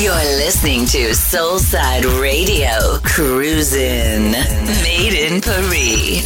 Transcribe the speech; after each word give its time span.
You're 0.00 0.14
listening 0.14 0.86
to 0.86 1.10
Soulside 1.10 2.06
Radio, 2.22 2.98
cruising, 3.02 4.32
made 4.82 5.12
in 5.12 5.42
Paris. 5.42 6.24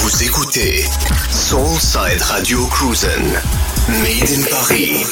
Vous 0.00 0.24
écoutez 0.24 0.82
Soulside 1.30 2.20
Radio 2.32 2.66
Cruisin', 2.66 3.22
made 4.02 4.28
in 4.28 4.42
Paris. 4.50 5.06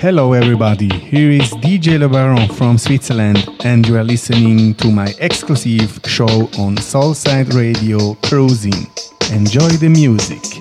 Hello, 0.00 0.32
everybody. 0.32 0.90
Here 0.94 1.32
is 1.32 1.50
DJ 1.54 1.98
Le 1.98 2.08
Baron 2.08 2.46
from 2.50 2.78
Switzerland, 2.78 3.48
and 3.64 3.84
you 3.88 3.96
are 3.96 4.04
listening 4.04 4.74
to 4.76 4.92
my 4.92 5.12
exclusive 5.18 5.98
show 6.06 6.48
on 6.56 6.76
Soulside 6.76 7.52
Radio 7.52 8.14
Cruising. 8.22 8.86
Enjoy 9.30 9.70
the 9.78 9.88
music. 9.88 10.53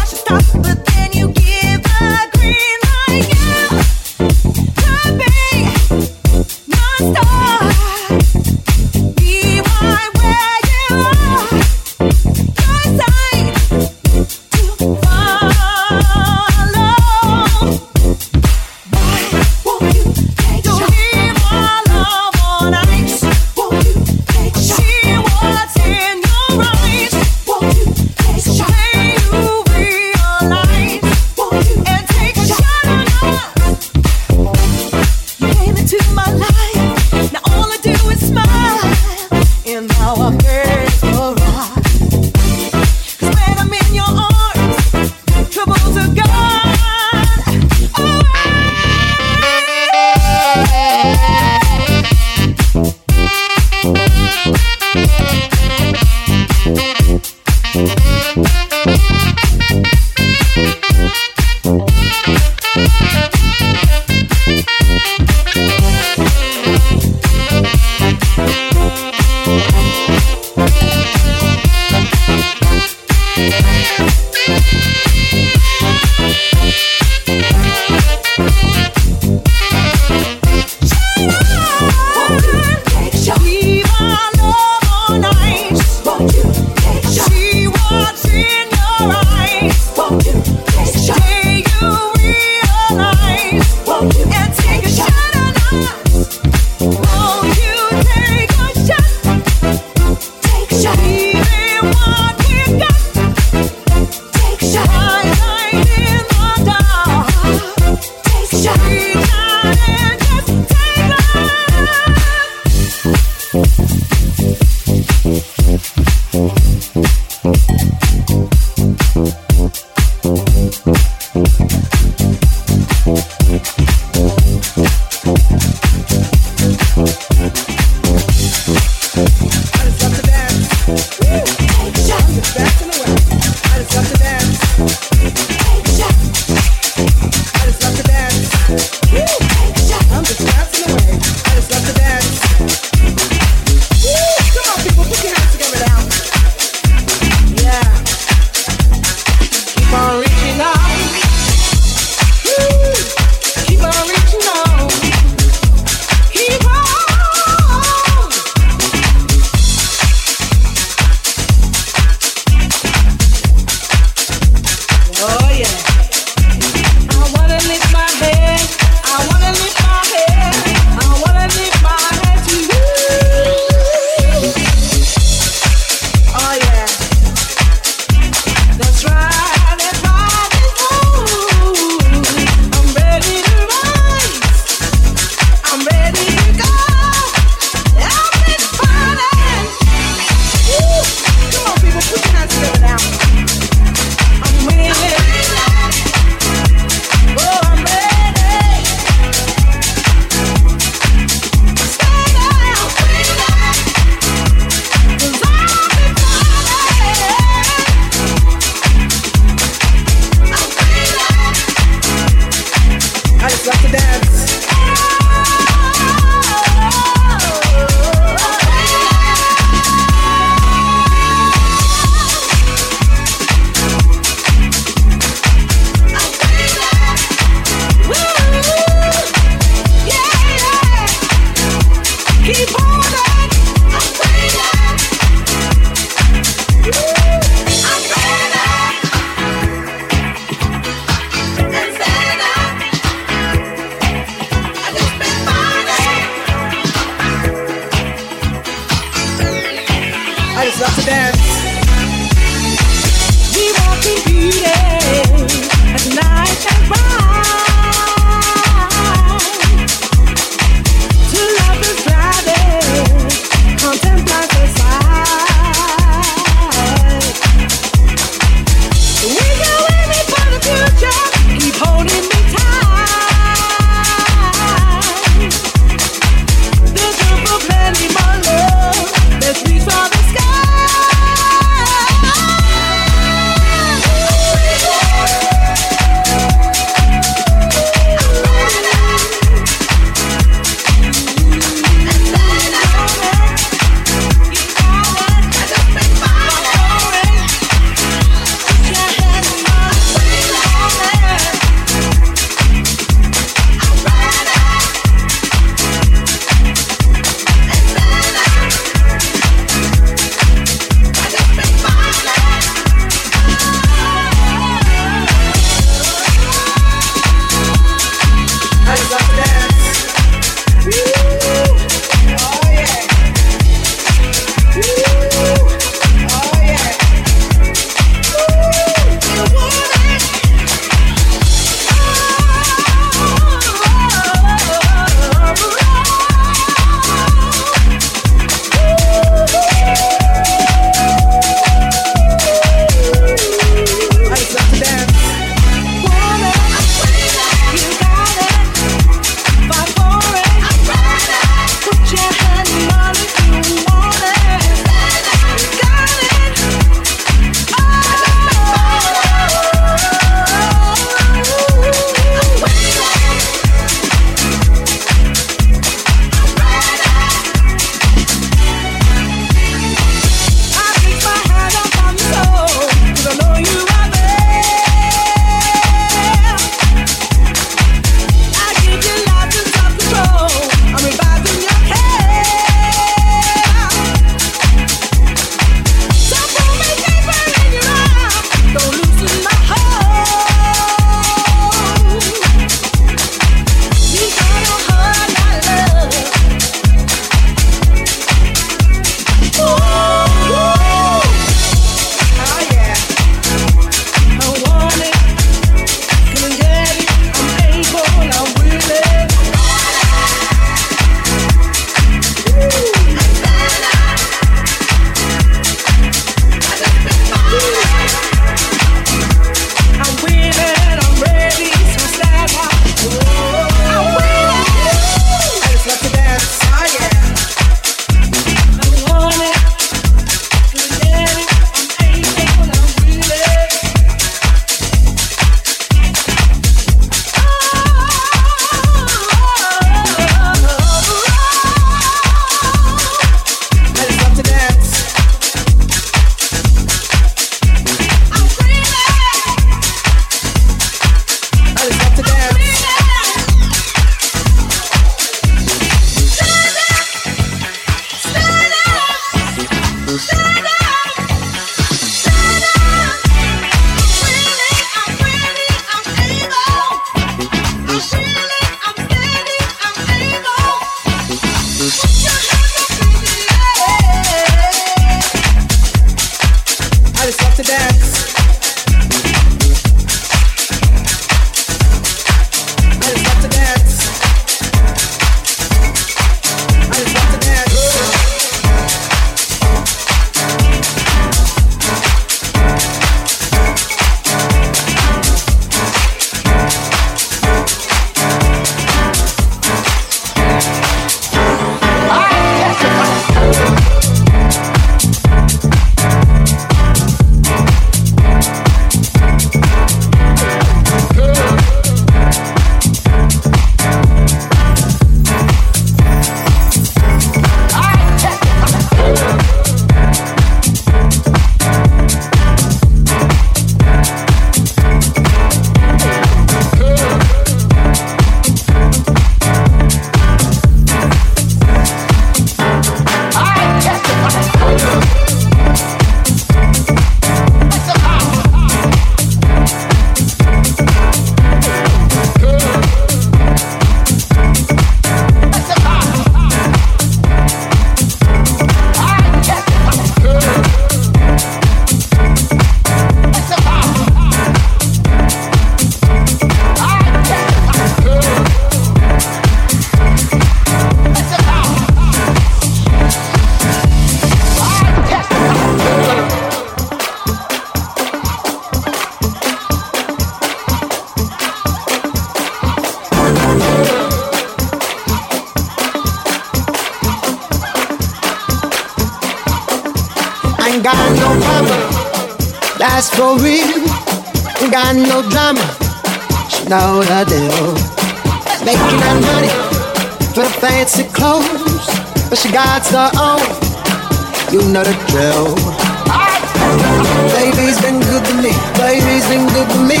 Baby's 597.36 597.80
been 597.80 598.00
good 598.00 598.24
to 598.24 598.34
me, 598.42 598.52
baby's 598.76 599.26
been 599.28 599.46
good 599.48 599.68
to 599.70 599.78
me. 599.84 600.00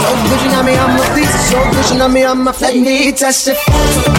So 0.00 0.08
good 0.28 0.40
you 0.44 0.50
me, 0.64 0.74
I'm 0.76 0.98
a 0.98 1.14
beast. 1.14 1.50
So 1.50 1.58
good 1.70 1.90
you 1.90 2.08
me, 2.08 2.24
I'm 2.24 2.48
a 2.48 2.52
flat 2.52 2.74
knee. 2.74 3.12
Test 3.12 3.48
it. 3.48 4.17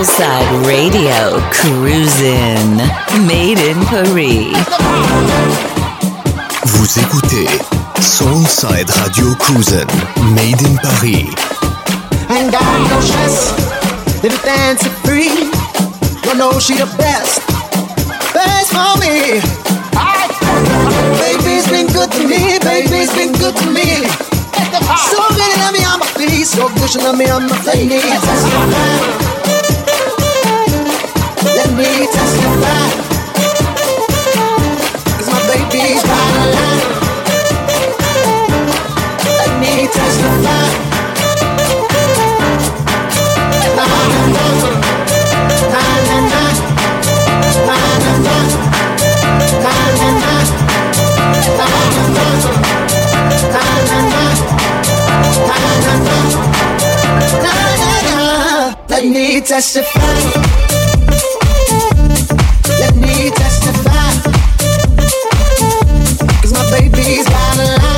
Soulside 0.00 0.66
Radio, 0.66 1.38
cruising, 1.50 2.76
made 3.26 3.58
in 3.58 3.78
Paris. 3.84 4.56
Vous 6.64 6.98
écoutez 6.98 7.46
Soulside 8.00 8.88
Radio 8.88 9.34
cruising, 9.34 9.84
made 10.34 10.62
in 10.62 10.78
Paris. 10.78 11.28
Ain't 12.30 12.50
got 12.50 12.64
no 12.88 12.98
stress, 13.02 13.52
live 14.22 14.32
it 14.32 14.40
fancy 14.40 14.88
free. 15.04 15.50
You 16.24 16.34
know 16.34 16.58
she 16.58 16.76
the 16.76 16.88
best, 16.96 17.42
best 18.32 18.70
for 18.72 18.96
me. 19.04 19.42
I, 20.00 20.32
baby's 21.20 21.68
been 21.68 21.88
good 21.88 22.10
to 22.12 22.26
me, 22.26 22.58
baby's 22.60 23.12
been 23.12 23.32
good 23.34 23.54
to 23.54 23.66
me. 23.70 24.06
So 25.10 25.20
good 25.36 25.52
to 25.60 25.72
me 25.76 25.84
on 25.84 26.00
my 26.00 26.06
feet, 26.16 26.46
so 26.46 26.70
good 26.70 26.88
to 26.88 27.12
me 27.12 27.28
on 27.28 27.46
my 27.50 27.58
face 27.58 29.39
testify. 31.84 32.90
Cause 35.16 35.28
my. 35.30 35.40
Let 39.38 39.52
me 39.60 39.72
testify. 39.88 40.68
Na 43.76 43.84
na 43.86 44.22
na, 44.34 44.46
na 45.72 45.82
na 46.06 46.18
na, 46.30 46.42
na 47.66 47.76
na 48.04 48.12
na, 48.26 48.36
na 49.62 49.74
na 49.98 50.10
na, 50.10 50.34
na 51.50 51.66
na 51.70 51.96
na, 54.12 54.26
na 55.48 55.62
na 57.72 57.94
na. 58.04 58.18
Let 58.88 59.04
me 59.04 59.40
testify. 59.40 60.49
Let 62.78 62.94
me 62.96 63.30
testify. 63.30 64.30
Cause 66.40 66.52
my 66.52 66.70
baby's 66.70 67.28
got 67.28 67.58
a 67.58 67.82
lot. 67.82 67.89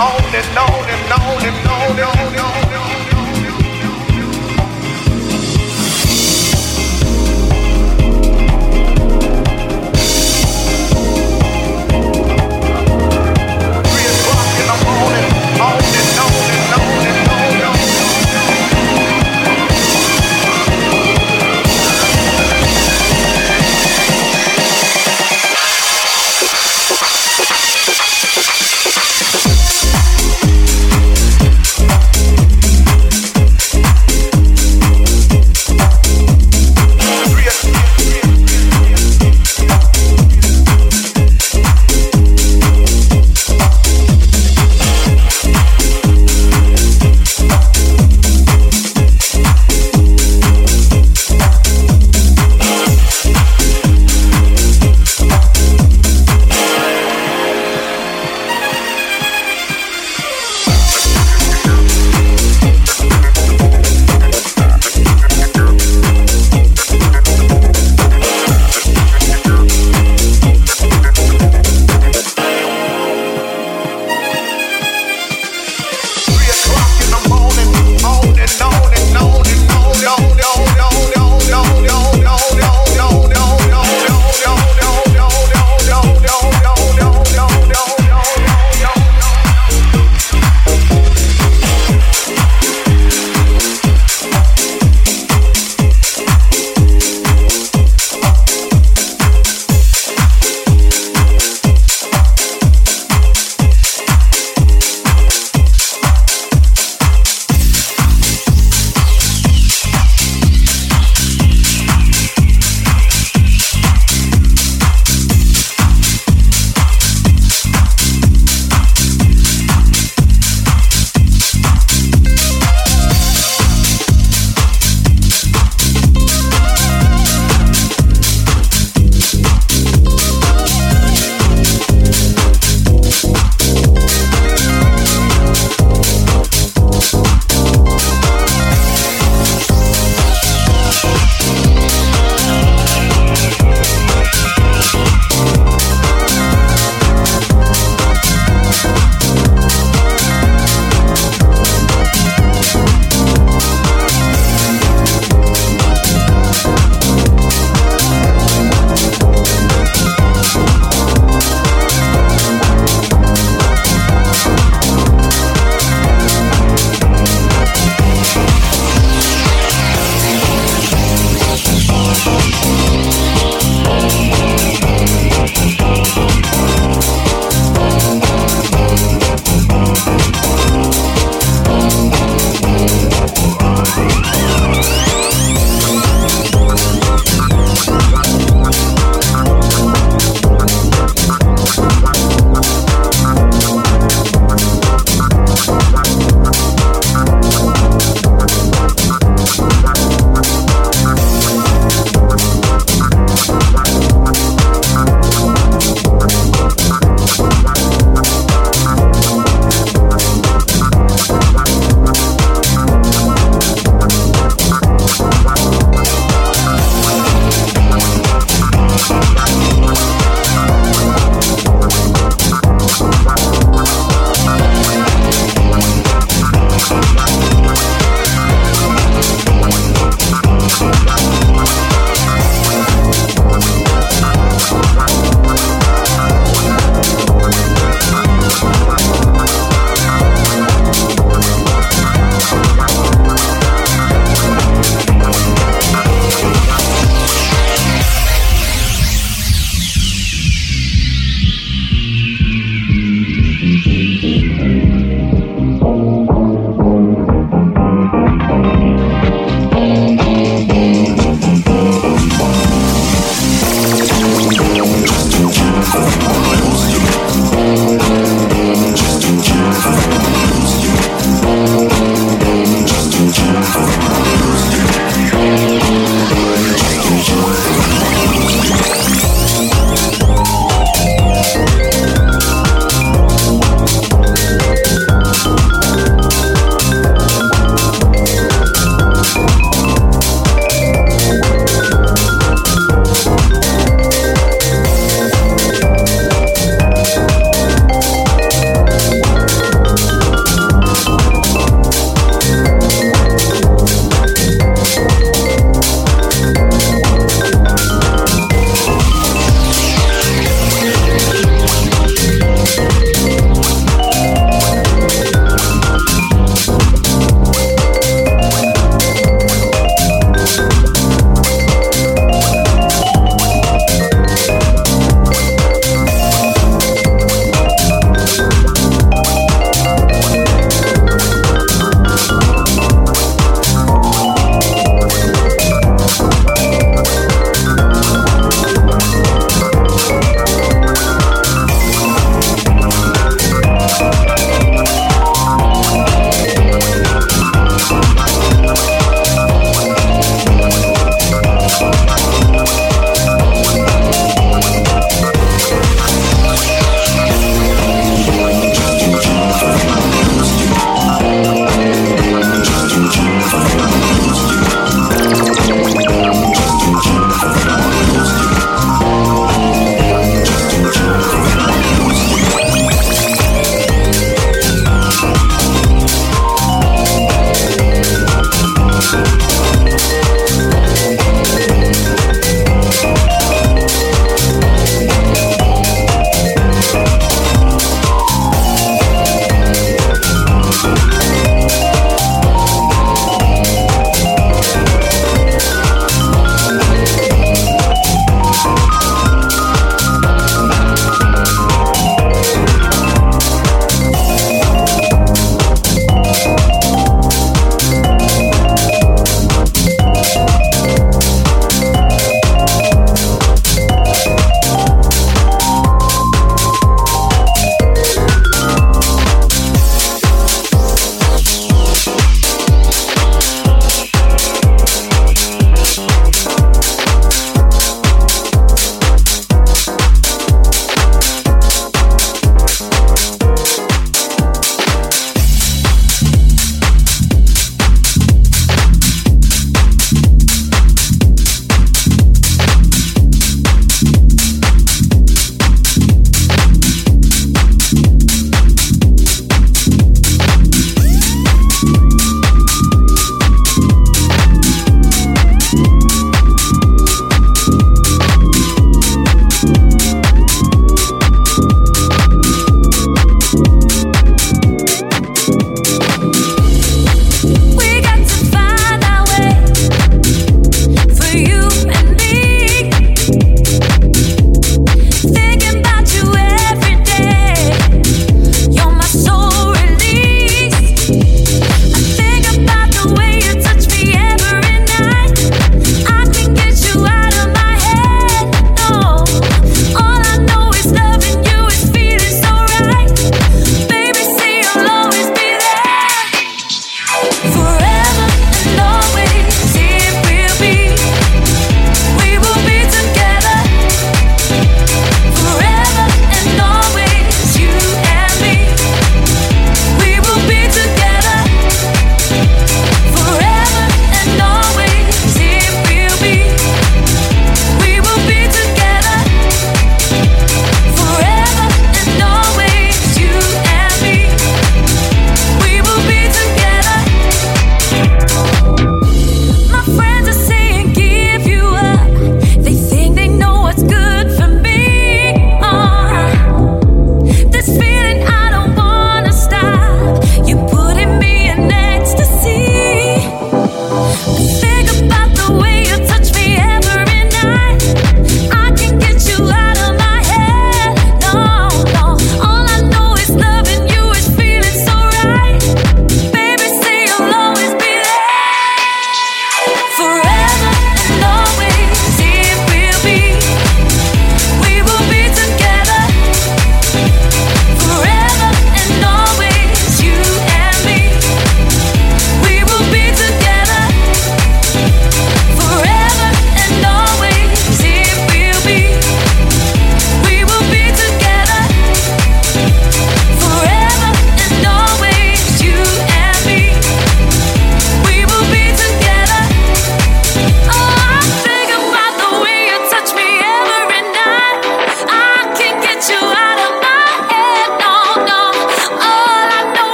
on 0.00 0.34
and 0.34 0.58
on 0.58 0.90
and 0.90 1.12
on 1.12 1.42
and 1.44 1.68
on 1.68 1.90
and 1.90 2.00
on. 2.00 2.34
And 2.34 2.40
on. 2.40 2.63